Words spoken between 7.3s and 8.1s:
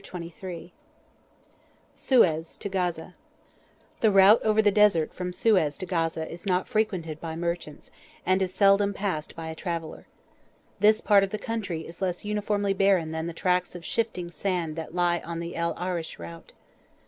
merchants,